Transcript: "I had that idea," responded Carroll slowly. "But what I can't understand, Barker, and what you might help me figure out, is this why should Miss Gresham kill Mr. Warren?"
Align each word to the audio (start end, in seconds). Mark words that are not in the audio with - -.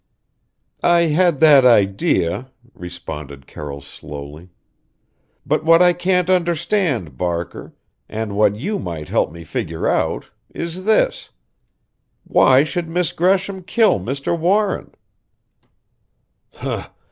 "I 0.81 1.01
had 1.01 1.39
that 1.41 1.63
idea," 1.63 2.49
responded 2.73 3.45
Carroll 3.45 3.81
slowly. 3.81 4.49
"But 5.45 5.63
what 5.63 5.79
I 5.83 5.93
can't 5.93 6.27
understand, 6.27 7.17
Barker, 7.19 7.75
and 8.09 8.35
what 8.35 8.55
you 8.55 8.79
might 8.79 9.09
help 9.09 9.31
me 9.31 9.43
figure 9.43 9.87
out, 9.87 10.31
is 10.49 10.85
this 10.85 11.29
why 12.23 12.63
should 12.63 12.89
Miss 12.89 13.11
Gresham 13.11 13.61
kill 13.61 13.99
Mr. 13.99 14.35
Warren?" 14.35 14.95